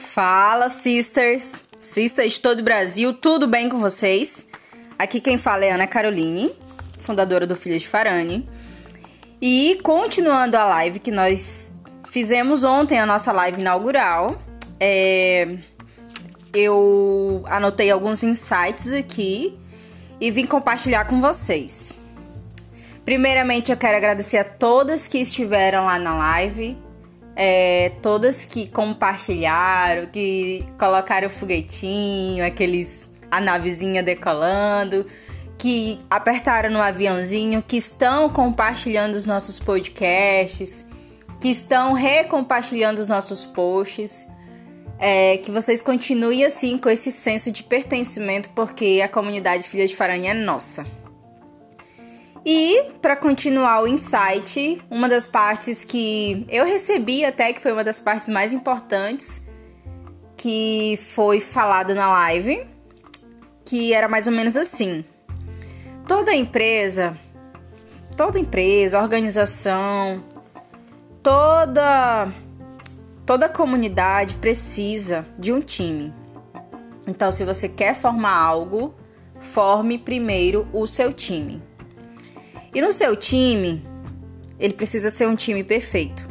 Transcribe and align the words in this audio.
Fala, 0.00 0.68
sisters! 0.68 1.64
Sisters 1.78 2.32
de 2.32 2.40
todo 2.40 2.60
o 2.60 2.64
Brasil, 2.64 3.14
tudo 3.14 3.46
bem 3.46 3.68
com 3.68 3.78
vocês? 3.78 4.48
Aqui 4.98 5.20
quem 5.20 5.38
fala 5.38 5.64
é 5.64 5.70
Ana 5.70 5.86
Caroline, 5.86 6.50
fundadora 6.98 7.46
do 7.46 7.54
Filhas 7.54 7.82
de 7.82 7.88
Farane. 7.88 8.48
E 9.40 9.78
continuando 9.84 10.56
a 10.56 10.64
live 10.64 10.98
que 10.98 11.12
nós 11.12 11.72
fizemos 12.08 12.64
ontem, 12.64 12.98
a 12.98 13.06
nossa 13.06 13.30
live 13.30 13.60
inaugural, 13.60 14.42
é... 14.80 15.58
eu 16.52 17.44
anotei 17.46 17.90
alguns 17.90 18.24
insights 18.24 18.92
aqui 18.92 19.56
e 20.20 20.30
vim 20.30 20.46
compartilhar 20.46 21.04
com 21.04 21.20
vocês. 21.20 21.96
Primeiramente, 23.04 23.70
eu 23.70 23.76
quero 23.76 23.96
agradecer 23.96 24.38
a 24.38 24.44
todas 24.44 25.06
que 25.06 25.18
estiveram 25.18 25.84
lá 25.84 25.98
na 25.98 26.16
live, 26.16 26.76
é, 27.36 27.92
todas 28.02 28.44
que 28.44 28.66
compartilharam, 28.68 30.06
que 30.06 30.66
colocaram 30.78 31.26
o 31.26 31.30
foguetinho, 31.30 32.44
aqueles 32.44 33.10
a 33.30 33.40
navezinha 33.40 34.02
decolando, 34.02 35.06
que 35.56 35.98
apertaram 36.10 36.70
no 36.70 36.80
aviãozinho, 36.80 37.62
que 37.62 37.76
estão 37.76 38.28
compartilhando 38.28 39.14
os 39.14 39.26
nossos 39.26 39.58
podcasts, 39.58 40.86
que 41.40 41.48
estão 41.48 41.92
recompartilhando 41.92 43.00
os 43.00 43.08
nossos 43.08 43.46
posts. 43.46 44.26
É, 45.02 45.38
que 45.38 45.50
vocês 45.50 45.80
continuem 45.80 46.44
assim 46.44 46.76
com 46.76 46.90
esse 46.90 47.10
senso 47.10 47.50
de 47.50 47.62
pertencimento, 47.62 48.50
porque 48.50 49.00
a 49.02 49.08
comunidade 49.08 49.66
Filha 49.66 49.86
de 49.86 49.96
Faranha 49.96 50.32
é 50.32 50.34
nossa. 50.34 50.84
E 52.44 52.92
para 53.02 53.16
continuar 53.16 53.82
o 53.82 53.86
insight, 53.86 54.82
uma 54.90 55.08
das 55.08 55.26
partes 55.26 55.84
que 55.84 56.46
eu 56.48 56.64
recebi 56.64 57.24
até 57.24 57.52
que 57.52 57.60
foi 57.60 57.72
uma 57.72 57.84
das 57.84 58.00
partes 58.00 58.28
mais 58.28 58.52
importantes 58.52 59.42
que 60.36 60.98
foi 61.02 61.38
falada 61.38 61.94
na 61.94 62.10
live, 62.10 62.66
que 63.64 63.92
era 63.92 64.08
mais 64.08 64.26
ou 64.26 64.32
menos 64.32 64.56
assim: 64.56 65.04
toda 66.08 66.34
empresa, 66.34 67.16
toda 68.16 68.38
empresa, 68.38 69.00
organização, 69.00 70.24
toda 71.22 72.32
toda 73.26 73.48
comunidade 73.48 74.38
precisa 74.38 75.26
de 75.38 75.52
um 75.52 75.60
time. 75.60 76.12
Então, 77.06 77.30
se 77.30 77.44
você 77.44 77.68
quer 77.68 77.94
formar 77.94 78.34
algo, 78.34 78.94
forme 79.40 79.98
primeiro 79.98 80.66
o 80.72 80.86
seu 80.86 81.12
time. 81.12 81.69
E 82.74 82.80
no 82.80 82.92
seu 82.92 83.16
time, 83.16 83.82
ele 84.58 84.74
precisa 84.74 85.10
ser 85.10 85.26
um 85.26 85.34
time 85.34 85.64
perfeito. 85.64 86.28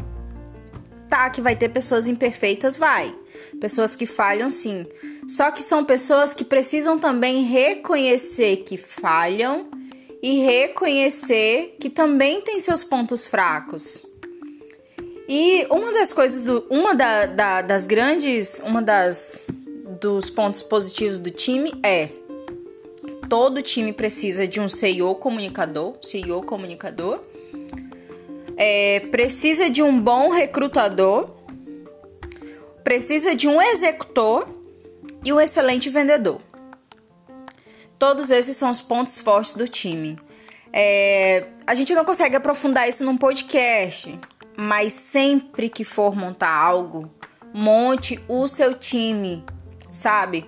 Tá, 1.09 1.30
que 1.30 1.42
vai 1.42 1.56
ter 1.56 1.70
pessoas 1.70 2.08
imperfeitas, 2.08 2.78
vai. 2.78 3.16
Pessoas 3.59 3.95
que 3.95 4.06
falham, 4.06 4.50
sim. 4.50 4.86
Só 5.28 5.52
que 5.52 5.62
são 5.62 5.84
pessoas 5.84 6.34
que 6.34 6.44
precisam 6.44 7.00
também 7.00 7.44
reconhecer 7.44 8.58
que 8.58 8.78
falham 8.78 9.67
e 10.22 10.40
reconhecer 10.40 11.76
que 11.80 11.90
também 11.90 12.42
tem 12.42 12.60
seus 12.60 12.84
pontos 12.84 13.26
fracos. 13.26 14.06
E 15.28 15.66
uma 15.70 15.92
das 15.94 16.14
coisas, 16.14 16.44
do, 16.44 16.66
uma 16.70 16.95
da, 16.95 17.26
da, 17.26 17.62
das 17.62 17.86
grandes, 17.86 18.62
uma 18.66 18.82
das 18.82 19.44
dos 20.00 20.30
pontos 20.30 20.64
positivos 20.64 21.20
do 21.20 21.30
time 21.30 21.73
é 21.84 22.10
todo 23.30 23.61
time 23.61 23.94
precisa 23.94 24.47
de 24.47 24.59
um 24.59 24.67
CEO 24.67 25.13
comunicador, 25.16 25.97
CEO 26.02 26.41
comunicador. 26.41 27.22
É, 28.58 29.02
precisa 29.11 29.69
de 29.69 29.81
um 29.81 30.02
bom 30.02 30.31
recrutador, 30.31 31.30
precisa 32.83 33.36
de 33.36 33.47
um 33.47 33.61
executor 33.61 34.49
e 35.23 35.31
um 35.31 35.39
excelente 35.39 35.89
vendedor. 35.89 36.42
Todos 37.98 38.31
esses 38.31 38.58
são 38.58 38.71
os 38.71 38.81
pontos 38.81 39.20
fortes 39.20 39.54
do 39.54 39.67
time. 39.67 40.17
É, 40.73 41.45
a 41.67 41.75
gente 41.75 41.93
não 41.93 42.04
consegue 42.04 42.36
aprofundar 42.36 42.89
isso 42.89 43.05
num 43.05 43.17
podcast, 43.17 44.20
mas 44.58 44.92
sempre 44.92 45.70
que 45.70 45.83
for 45.83 46.15
montar 46.15 46.54
algo, 46.54 47.09
monte 47.54 48.20
o 48.27 48.48
seu 48.48 48.73
time, 48.73 49.43
sabe? 49.92 50.45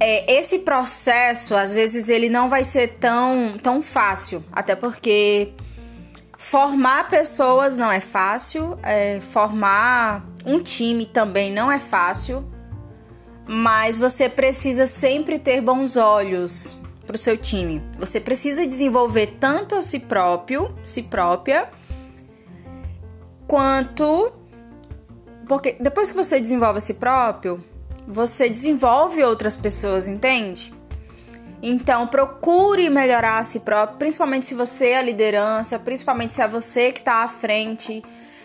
É, 0.00 0.32
esse 0.32 0.60
processo, 0.60 1.54
às 1.54 1.72
vezes, 1.72 2.08
ele 2.08 2.30
não 2.30 2.48
vai 2.48 2.64
ser 2.64 2.96
tão, 2.98 3.58
tão 3.62 3.82
fácil, 3.82 4.42
até 4.50 4.74
porque 4.74 5.52
formar 6.38 7.10
pessoas 7.10 7.76
não 7.76 7.92
é 7.92 8.00
fácil, 8.00 8.78
é, 8.82 9.20
formar 9.20 10.26
um 10.46 10.62
time 10.62 11.04
também 11.04 11.52
não 11.52 11.70
é 11.70 11.78
fácil, 11.78 12.50
mas 13.46 13.98
você 13.98 14.26
precisa 14.26 14.86
sempre 14.86 15.38
ter 15.38 15.60
bons 15.60 15.98
olhos 15.98 16.74
para 17.06 17.14
o 17.14 17.18
seu 17.18 17.36
time. 17.36 17.82
Você 17.98 18.18
precisa 18.18 18.66
desenvolver 18.66 19.36
tanto 19.38 19.74
a 19.74 19.82
si 19.82 19.98
próprio, 19.98 20.74
si 20.82 21.02
própria, 21.02 21.68
quanto 23.46 24.32
porque 25.46 25.76
depois 25.80 26.10
que 26.10 26.16
você 26.16 26.40
desenvolve 26.40 26.78
a 26.78 26.80
si 26.80 26.94
próprio, 26.94 27.62
você 28.06 28.48
desenvolve 28.48 29.22
outras 29.22 29.56
pessoas, 29.56 30.08
entende? 30.08 30.72
Então, 31.62 32.06
procure 32.06 32.88
melhorar 32.88 33.38
a 33.38 33.44
si 33.44 33.60
próprio, 33.60 33.98
principalmente 33.98 34.46
se 34.46 34.54
você 34.54 34.90
é 34.90 34.98
a 34.98 35.02
liderança, 35.02 35.78
principalmente 35.78 36.34
se 36.34 36.42
é 36.42 36.48
você 36.48 36.90
que 36.90 37.00
está 37.00 37.22
à 37.22 37.28
frente. 37.28 38.02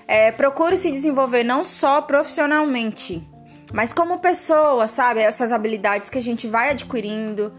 É, 0.07 0.31
procure 0.31 0.77
se 0.77 0.91
desenvolver 0.91 1.43
não 1.43 1.63
só 1.63 2.01
profissionalmente, 2.01 3.27
mas 3.73 3.93
como 3.93 4.19
pessoa, 4.19 4.87
sabe? 4.87 5.21
Essas 5.21 5.51
habilidades 5.51 6.09
que 6.09 6.17
a 6.17 6.21
gente 6.21 6.47
vai 6.47 6.71
adquirindo. 6.71 7.53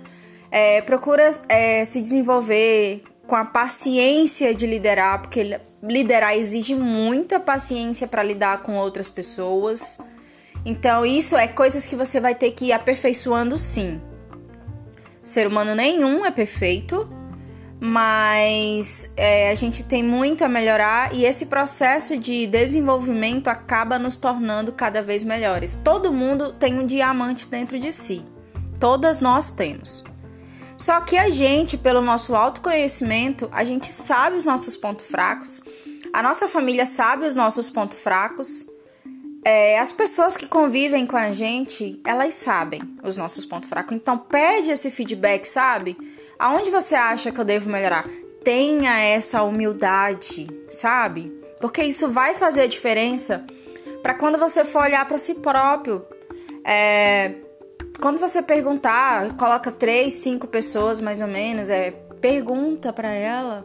É, 0.51 0.81
procura 0.83 1.29
é, 1.49 1.85
se 1.85 2.01
desenvolver 2.01 3.03
com 3.27 3.35
a 3.35 3.45
paciência 3.45 4.55
de 4.55 4.67
liderar, 4.67 5.21
porque 5.21 5.59
liderar 5.83 6.37
exige 6.37 6.75
muita 6.75 7.41
paciência 7.41 8.07
para 8.07 8.23
lidar 8.23 8.63
com 8.63 8.77
outras 8.77 9.09
pessoas. 9.09 9.99
Então, 10.67 11.07
isso 11.07 11.37
é 11.37 11.47
coisas 11.47 11.87
que 11.87 11.95
você 11.95 12.19
vai 12.19 12.35
ter 12.35 12.51
que 12.51 12.67
ir 12.67 12.73
aperfeiçoando 12.73 13.57
sim. 13.57 14.03
Ser 15.23 15.47
humano 15.47 15.77
nenhum 15.77 16.27
é 16.27 16.31
perfeito, 16.33 17.09
mas 17.79 19.09
é, 19.17 19.49
a 19.51 19.55
gente 19.55 19.85
tem 19.85 20.03
muito 20.03 20.45
a 20.45 20.49
melhorar 20.49 21.15
e 21.15 21.25
esse 21.25 21.47
processo 21.47 22.17
de 22.17 22.49
desenvolvimento 22.49 23.47
acaba 23.47 23.97
nos 23.97 24.17
tornando 24.17 24.73
cada 24.73 25.01
vez 25.01 25.23
melhores. 25.23 25.79
Todo 25.85 26.13
mundo 26.13 26.53
tem 26.53 26.77
um 26.77 26.85
diamante 26.85 27.47
dentro 27.47 27.79
de 27.79 27.93
si, 27.93 28.27
todas 28.81 29.21
nós 29.21 29.53
temos. 29.53 30.03
Só 30.77 31.01
que 31.01 31.17
a 31.17 31.31
gente, 31.31 31.79
pelo 31.79 32.01
nosso 32.01 32.35
autoconhecimento, 32.35 33.49
a 33.53 33.63
gente 33.63 33.87
sabe 33.87 34.35
os 34.35 34.45
nossos 34.45 34.77
pontos 34.77 35.07
fracos, 35.07 35.63
a 36.13 36.21
nossa 36.25 36.49
família 36.49 36.85
sabe 36.85 37.25
os 37.25 37.37
nossos 37.37 37.71
pontos 37.71 38.01
fracos 38.01 38.67
é, 39.47 39.79
as 39.79 39.93
pessoas 39.93 40.37
que 40.37 40.49
convivem 40.49 41.07
com 41.07 41.17
a 41.17 41.31
gente, 41.31 42.01
elas 42.05 42.35
sabem 42.35 42.83
os 43.05 43.17
nossos 43.17 43.45
pontos 43.45 43.69
fracos. 43.69 43.95
Então, 43.95 44.19
pede 44.19 44.73
esse 44.73 44.91
feedback, 44.91 45.45
sabe? 45.45 45.97
Aonde 46.37 46.69
você 46.69 46.97
acha 46.97 47.31
que 47.31 47.39
eu 47.39 47.45
devo 47.45 47.71
melhorar? 47.71 48.09
Tenha 48.43 48.99
essa 48.99 49.45
humildade, 49.45 50.49
sabe? 50.69 51.33
Porque 51.61 51.81
isso 51.85 52.09
vai 52.09 52.35
fazer 52.35 52.63
a 52.63 52.67
diferença 52.67 53.47
para 54.03 54.15
quando 54.15 54.37
você 54.37 54.65
for 54.65 54.83
olhar 54.83 55.07
para 55.07 55.17
si 55.17 55.37
próprio. 55.37 56.05
É, 56.65 57.35
quando 58.01 58.19
você 58.19 58.43
perguntar, 58.43 59.37
coloca 59.37 59.71
três, 59.71 60.15
cinco 60.15 60.49
pessoas 60.49 61.01
mais 61.01 61.21
ou 61.21 61.29
menos, 61.29 61.71
é, 61.71 61.93
pergunta 62.21 62.93
para 62.93 63.13
ela 63.13 63.65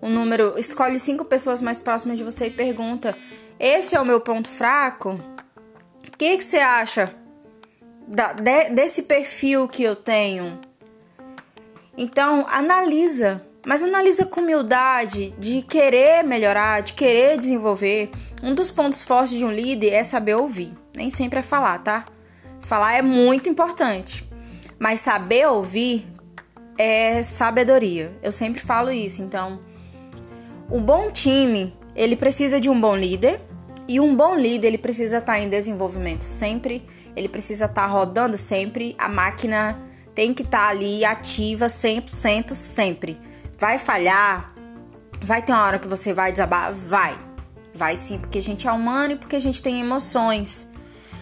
o 0.00 0.08
número, 0.08 0.54
escolhe 0.58 0.98
cinco 0.98 1.26
pessoas 1.26 1.60
mais 1.60 1.82
próximas 1.82 2.16
de 2.16 2.24
você 2.24 2.46
e 2.46 2.50
pergunta 2.50 3.14
esse 3.58 3.94
é 3.94 4.00
o 4.00 4.04
meu 4.04 4.20
ponto 4.20 4.48
fraco. 4.48 5.20
O 6.06 6.16
que, 6.16 6.36
que 6.36 6.44
você 6.44 6.58
acha 6.58 7.14
da, 8.06 8.32
de, 8.32 8.70
desse 8.70 9.02
perfil 9.02 9.68
que 9.68 9.82
eu 9.82 9.96
tenho? 9.96 10.60
Então, 11.96 12.44
analisa, 12.48 13.44
mas 13.64 13.82
analisa 13.82 14.26
com 14.26 14.40
humildade, 14.40 15.32
de 15.38 15.62
querer 15.62 16.24
melhorar, 16.24 16.82
de 16.82 16.92
querer 16.92 17.38
desenvolver. 17.38 18.10
Um 18.42 18.54
dos 18.54 18.70
pontos 18.70 19.04
fortes 19.04 19.36
de 19.36 19.44
um 19.44 19.50
líder 19.50 19.90
é 19.90 20.04
saber 20.04 20.34
ouvir, 20.34 20.72
nem 20.94 21.08
sempre 21.08 21.38
é 21.38 21.42
falar, 21.42 21.78
tá? 21.78 22.06
Falar 22.60 22.94
é 22.94 23.02
muito 23.02 23.48
importante, 23.48 24.28
mas 24.78 25.00
saber 25.00 25.46
ouvir 25.46 26.06
é 26.76 27.22
sabedoria. 27.22 28.12
Eu 28.22 28.32
sempre 28.32 28.60
falo 28.60 28.90
isso, 28.90 29.22
então, 29.22 29.60
um 30.70 30.80
bom 30.80 31.10
time 31.10 31.76
ele 31.94 32.16
precisa 32.16 32.60
de 32.60 32.68
um 32.68 32.80
bom 32.80 32.96
líder 32.96 33.40
e 33.86 34.00
um 34.00 34.14
bom 34.14 34.34
líder 34.34 34.68
ele 34.68 34.78
precisa 34.78 35.18
estar 35.18 35.38
em 35.38 35.48
desenvolvimento 35.48 36.22
sempre, 36.22 36.86
ele 37.14 37.28
precisa 37.28 37.66
estar 37.66 37.86
rodando 37.86 38.36
sempre, 38.36 38.94
a 38.98 39.08
máquina 39.08 39.78
tem 40.14 40.32
que 40.32 40.42
estar 40.42 40.68
ali 40.68 41.04
ativa 41.04 41.66
100% 41.66 42.52
sempre. 42.52 43.18
Vai 43.58 43.78
falhar, 43.78 44.54
vai 45.20 45.42
ter 45.42 45.52
uma 45.52 45.64
hora 45.64 45.78
que 45.78 45.88
você 45.88 46.12
vai 46.12 46.32
desabar, 46.32 46.72
vai. 46.72 47.18
Vai 47.74 47.96
sim, 47.96 48.18
porque 48.18 48.38
a 48.38 48.42
gente 48.42 48.68
é 48.68 48.72
humano 48.72 49.14
e 49.14 49.16
porque 49.16 49.36
a 49.36 49.40
gente 49.40 49.62
tem 49.62 49.80
emoções. 49.80 50.68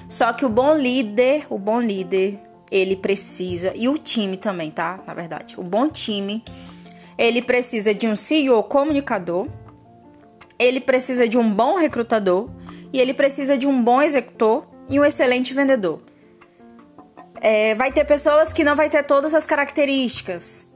Só 0.08 0.32
que 0.34 0.44
o 0.44 0.48
bom 0.48 0.74
líder, 0.74 1.46
o 1.48 1.58
bom 1.58 1.80
líder, 1.80 2.38
ele 2.70 2.96
precisa, 2.96 3.72
e 3.74 3.88
o 3.88 3.96
time 3.96 4.36
também, 4.36 4.70
tá? 4.70 5.00
Na 5.06 5.14
verdade, 5.14 5.58
o 5.58 5.62
bom 5.62 5.88
time, 5.88 6.44
ele 7.16 7.40
precisa 7.40 7.94
de 7.94 8.06
um 8.06 8.14
CEO 8.14 8.62
comunicador, 8.64 9.48
ele 10.64 10.80
precisa 10.80 11.28
de 11.28 11.38
um 11.38 11.52
bom 11.52 11.78
recrutador 11.78 12.50
e 12.92 13.00
ele 13.00 13.14
precisa 13.14 13.56
de 13.56 13.66
um 13.66 13.82
bom 13.82 14.02
executor 14.02 14.66
e 14.88 15.00
um 15.00 15.04
excelente 15.04 15.54
vendedor. 15.54 16.00
É, 17.40 17.74
vai 17.74 17.90
ter 17.90 18.04
pessoas 18.04 18.52
que 18.52 18.62
não 18.62 18.76
vai 18.76 18.88
ter 18.88 19.02
todas 19.02 19.34
as 19.34 19.44
características, 19.44 20.66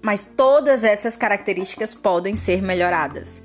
mas 0.00 0.24
todas 0.24 0.84
essas 0.84 1.16
características 1.16 1.94
podem 1.94 2.36
ser 2.36 2.62
melhoradas. 2.62 3.44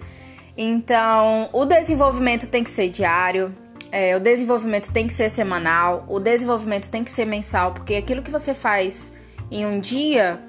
Então, 0.56 1.50
o 1.52 1.66
desenvolvimento 1.66 2.48
tem 2.48 2.64
que 2.64 2.70
ser 2.70 2.90
diário, 2.90 3.56
é, 3.92 4.16
o 4.16 4.20
desenvolvimento 4.20 4.92
tem 4.92 5.08
que 5.08 5.14
ser 5.14 5.30
semanal, 5.30 6.06
o 6.08 6.20
desenvolvimento 6.20 6.90
tem 6.90 7.04
que 7.04 7.12
ser 7.12 7.26
mensal, 7.26 7.74
porque 7.74 7.96
aquilo 7.96 8.22
que 8.22 8.30
você 8.30 8.54
faz 8.54 9.14
em 9.50 9.66
um 9.66 9.80
dia 9.80 10.40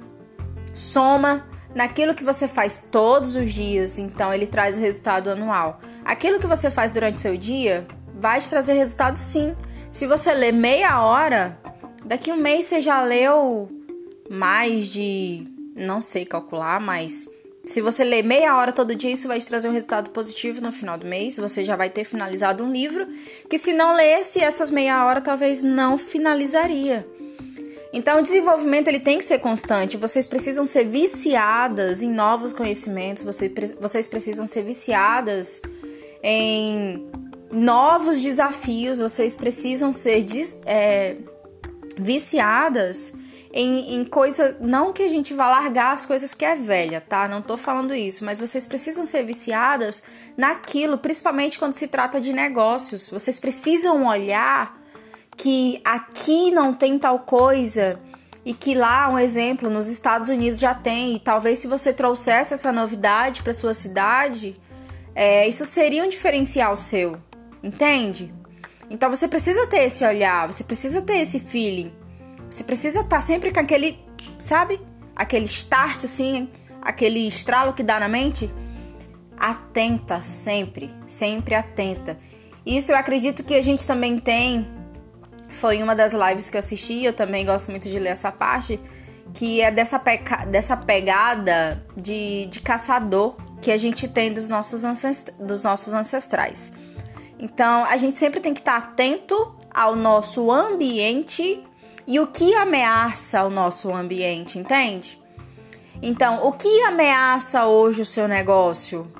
soma 0.74 1.49
naquilo 1.74 2.14
que 2.14 2.24
você 2.24 2.48
faz 2.48 2.86
todos 2.90 3.36
os 3.36 3.52
dias, 3.52 3.98
então 3.98 4.32
ele 4.32 4.46
traz 4.46 4.76
o 4.76 4.80
resultado 4.80 5.30
anual. 5.30 5.80
Aquilo 6.04 6.38
que 6.38 6.46
você 6.46 6.70
faz 6.70 6.90
durante 6.90 7.20
seu 7.20 7.36
dia 7.36 7.86
vai 8.14 8.40
te 8.40 8.48
trazer 8.48 8.74
resultado 8.74 9.16
sim. 9.16 9.56
Se 9.90 10.06
você 10.06 10.32
lê 10.32 10.52
meia 10.52 11.02
hora, 11.02 11.58
daqui 12.04 12.32
um 12.32 12.36
mês 12.36 12.66
você 12.66 12.80
já 12.80 13.02
leu 13.02 13.68
mais 14.28 14.88
de. 14.88 15.46
não 15.74 16.00
sei 16.00 16.24
calcular, 16.24 16.80
mas 16.80 17.28
se 17.64 17.80
você 17.80 18.04
ler 18.04 18.22
meia 18.24 18.56
hora 18.56 18.72
todo 18.72 18.94
dia, 18.94 19.12
isso 19.12 19.28
vai 19.28 19.38
te 19.38 19.46
trazer 19.46 19.68
um 19.68 19.72
resultado 19.72 20.10
positivo 20.10 20.60
no 20.60 20.72
final 20.72 20.96
do 20.96 21.06
mês. 21.06 21.36
Você 21.36 21.64
já 21.64 21.76
vai 21.76 21.90
ter 21.90 22.04
finalizado 22.04 22.64
um 22.64 22.72
livro 22.72 23.06
que, 23.48 23.58
se 23.58 23.72
não 23.72 23.94
lesse 23.94 24.40
essas 24.40 24.70
meia 24.70 25.04
hora, 25.04 25.20
talvez 25.20 25.62
não 25.62 25.98
finalizaria. 25.98 27.06
Então, 27.92 28.20
o 28.20 28.22
desenvolvimento 28.22 28.88
ele 28.88 29.00
tem 29.00 29.18
que 29.18 29.24
ser 29.24 29.40
constante. 29.40 29.96
Vocês 29.96 30.26
precisam 30.26 30.64
ser 30.64 30.84
viciadas 30.84 32.02
em 32.02 32.10
novos 32.12 32.52
conhecimentos. 32.52 33.24
Vocês 33.24 34.06
precisam 34.06 34.46
ser 34.46 34.62
viciadas 34.62 35.60
em 36.22 37.10
novos 37.50 38.20
desafios. 38.20 39.00
Vocês 39.00 39.36
precisam 39.36 39.90
ser 39.90 40.24
é, 40.66 41.16
viciadas 41.98 43.12
em, 43.52 43.96
em 43.96 44.04
coisas. 44.04 44.56
Não 44.60 44.92
que 44.92 45.02
a 45.02 45.08
gente 45.08 45.34
vá 45.34 45.48
largar 45.48 45.92
as 45.92 46.06
coisas 46.06 46.32
que 46.32 46.44
é 46.44 46.54
velha, 46.54 47.00
tá? 47.00 47.26
Não 47.26 47.42
tô 47.42 47.56
falando 47.56 47.94
isso, 47.94 48.24
mas 48.24 48.38
vocês 48.38 48.66
precisam 48.66 49.04
ser 49.04 49.24
viciadas 49.24 50.02
naquilo, 50.36 50.96
principalmente 50.96 51.58
quando 51.58 51.72
se 51.72 51.88
trata 51.88 52.20
de 52.20 52.32
negócios. 52.32 53.10
Vocês 53.10 53.40
precisam 53.40 54.06
olhar 54.06 54.79
que 55.40 55.80
aqui 55.82 56.50
não 56.50 56.74
tem 56.74 56.98
tal 56.98 57.20
coisa 57.20 57.98
e 58.44 58.52
que 58.52 58.74
lá, 58.74 59.08
um 59.08 59.18
exemplo, 59.18 59.70
nos 59.70 59.88
Estados 59.88 60.28
Unidos 60.28 60.60
já 60.60 60.74
tem, 60.74 61.16
e 61.16 61.18
talvez 61.18 61.58
se 61.58 61.66
você 61.66 61.94
trouxesse 61.94 62.52
essa 62.52 62.70
novidade 62.70 63.42
para 63.42 63.54
sua 63.54 63.72
cidade, 63.72 64.54
é, 65.14 65.48
isso 65.48 65.64
seria 65.64 66.04
um 66.04 66.08
diferencial 66.10 66.76
seu, 66.76 67.16
entende? 67.62 68.34
Então 68.90 69.08
você 69.08 69.26
precisa 69.26 69.66
ter 69.66 69.84
esse 69.84 70.04
olhar, 70.04 70.46
você 70.46 70.62
precisa 70.62 71.00
ter 71.00 71.20
esse 71.20 71.40
feeling. 71.40 71.90
Você 72.50 72.62
precisa 72.62 73.00
estar 73.00 73.16
tá 73.16 73.20
sempre 73.22 73.50
com 73.50 73.60
aquele, 73.60 73.98
sabe? 74.38 74.78
Aquele 75.16 75.46
start 75.46 76.04
assim, 76.04 76.50
aquele 76.82 77.26
estralo 77.26 77.72
que 77.72 77.82
dá 77.82 77.98
na 77.98 78.08
mente. 78.08 78.52
Atenta 79.38 80.22
sempre, 80.22 80.90
sempre 81.06 81.54
atenta. 81.54 82.18
Isso 82.66 82.92
eu 82.92 82.96
acredito 82.96 83.42
que 83.42 83.54
a 83.54 83.62
gente 83.62 83.86
também 83.86 84.18
tem. 84.18 84.79
Foi 85.50 85.82
uma 85.82 85.94
das 85.94 86.12
lives 86.12 86.48
que 86.48 86.56
eu 86.56 86.60
assisti, 86.60 87.04
eu 87.04 87.12
também 87.12 87.44
gosto 87.44 87.70
muito 87.70 87.88
de 87.88 87.98
ler 87.98 88.10
essa 88.10 88.30
parte, 88.30 88.80
que 89.34 89.60
é 89.60 89.70
dessa, 89.70 89.98
peca, 89.98 90.44
dessa 90.46 90.76
pegada 90.76 91.84
de, 91.96 92.46
de 92.46 92.60
caçador 92.60 93.36
que 93.60 93.70
a 93.70 93.76
gente 93.76 94.08
tem 94.08 94.32
dos 94.32 94.48
nossos, 94.48 94.84
ancest, 94.84 95.30
dos 95.38 95.64
nossos 95.64 95.92
ancestrais. 95.92 96.72
Então, 97.38 97.84
a 97.84 97.96
gente 97.96 98.16
sempre 98.16 98.40
tem 98.40 98.54
que 98.54 98.60
estar 98.60 98.76
atento 98.76 99.54
ao 99.72 99.96
nosso 99.96 100.50
ambiente 100.50 101.62
e 102.06 102.20
o 102.20 102.26
que 102.26 102.54
ameaça 102.54 103.44
o 103.44 103.50
nosso 103.50 103.92
ambiente, 103.92 104.58
entende? 104.58 105.20
Então, 106.00 106.46
o 106.46 106.52
que 106.52 106.82
ameaça 106.82 107.66
hoje 107.66 108.02
o 108.02 108.06
seu 108.06 108.26
negócio? 108.26 109.10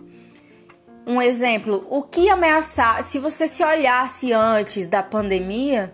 Um 1.07 1.21
exemplo, 1.21 1.87
o 1.91 2.03
que 2.03 2.29
ameaçar, 2.29 3.03
se 3.03 3.19
você 3.19 3.49
se 3.49 3.65
olhasse 3.65 4.33
antes 4.33 4.87
da 4.87 5.03
pandemia 5.03 5.93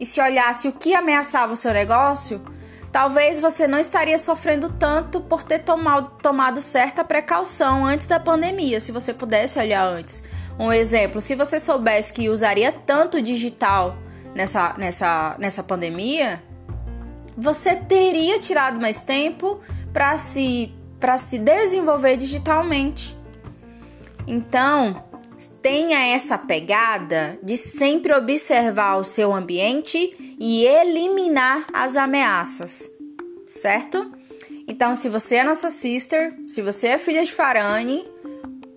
e 0.00 0.06
se 0.06 0.20
olhasse 0.20 0.66
o 0.66 0.72
que 0.72 0.94
ameaçava 0.94 1.52
o 1.52 1.56
seu 1.56 1.72
negócio, 1.74 2.42
talvez 2.90 3.38
você 3.38 3.68
não 3.68 3.78
estaria 3.78 4.18
sofrendo 4.18 4.70
tanto 4.70 5.20
por 5.20 5.44
ter 5.44 5.58
tomado, 5.60 6.10
tomado 6.22 6.60
certa 6.60 7.04
precaução 7.04 7.84
antes 7.84 8.06
da 8.06 8.18
pandemia, 8.18 8.80
se 8.80 8.90
você 8.90 9.12
pudesse 9.12 9.58
olhar 9.58 9.84
antes. 9.84 10.24
Um 10.58 10.72
exemplo, 10.72 11.20
se 11.20 11.34
você 11.34 11.60
soubesse 11.60 12.12
que 12.12 12.28
usaria 12.30 12.72
tanto 12.72 13.20
digital 13.20 13.96
nessa, 14.34 14.74
nessa, 14.78 15.36
nessa 15.38 15.62
pandemia, 15.62 16.42
você 17.36 17.76
teria 17.76 18.40
tirado 18.40 18.80
mais 18.80 19.00
tempo 19.00 19.60
para 19.92 20.18
se, 20.18 20.74
se 21.18 21.38
desenvolver 21.38 22.16
digitalmente. 22.16 23.18
Então, 24.26 25.04
tenha 25.46 25.98
essa 26.14 26.36
pegada 26.36 27.38
de 27.42 27.56
sempre 27.56 28.12
observar 28.12 28.96
o 28.96 29.04
seu 29.04 29.34
ambiente 29.34 30.36
e 30.38 30.64
eliminar 30.64 31.66
as 31.72 31.96
ameaças, 31.96 32.90
certo? 33.46 34.12
Então, 34.66 34.94
se 34.94 35.08
você 35.08 35.36
é 35.36 35.44
nossa 35.44 35.70
sister, 35.70 36.34
se 36.46 36.62
você 36.62 36.88
é 36.88 36.98
filha 36.98 37.24
de 37.24 37.32
Farane, 37.32 38.06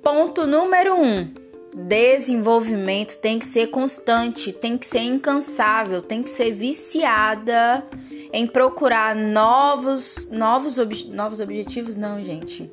ponto 0.02 0.48
número 0.48 0.96
um 0.96 1.32
desenvolvimento 1.76 3.18
tem 3.18 3.40
que 3.40 3.46
ser 3.46 3.68
constante, 3.68 4.54
tem 4.54 4.78
que 4.78 4.86
ser 4.86 5.02
incansável, 5.02 6.02
tem 6.02 6.22
que 6.22 6.30
ser 6.30 6.52
viciada 6.52 7.84
em 8.32 8.48
procurar 8.48 9.16
novos 9.16 10.30
novos, 10.32 10.78
ob 10.78 11.10
novos 11.10 11.40
objetivos, 11.40 11.96
não, 11.96 12.24
gente. 12.24 12.70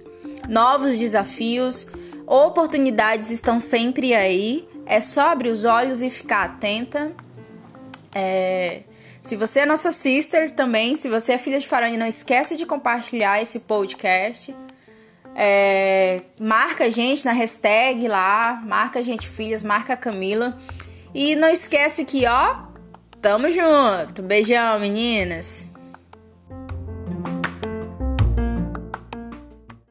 Novos 0.48 0.96
desafios, 0.96 1.86
oportunidades 2.30 3.30
estão 3.30 3.58
sempre 3.58 4.14
aí. 4.14 4.68
É 4.86 5.00
só 5.00 5.30
abrir 5.30 5.50
os 5.50 5.64
olhos 5.64 6.00
e 6.02 6.08
ficar 6.08 6.44
atenta. 6.44 7.12
É, 8.14 8.82
se 9.20 9.36
você 9.36 9.60
é 9.60 9.66
nossa 9.66 9.92
sister 9.92 10.50
também, 10.52 10.94
se 10.94 11.08
você 11.08 11.32
é 11.32 11.38
filha 11.38 11.58
de 11.58 11.66
Farane, 11.66 11.96
não 11.96 12.06
esquece 12.06 12.56
de 12.56 12.64
compartilhar 12.64 13.42
esse 13.42 13.60
podcast. 13.60 14.54
É, 15.34 16.22
marca 16.40 16.84
a 16.84 16.88
gente 16.88 17.24
na 17.24 17.32
hashtag 17.32 18.08
lá, 18.08 18.60
marca 18.64 18.98
a 18.98 19.02
gente 19.02 19.28
filhas, 19.28 19.62
marca 19.62 19.94
a 19.94 19.96
Camila. 19.96 20.58
E 21.14 21.34
não 21.34 21.48
esquece 21.48 22.04
que, 22.04 22.26
ó, 22.26 22.62
tamo 23.20 23.50
junto. 23.50 24.22
Beijão, 24.22 24.78
meninas. 24.78 25.69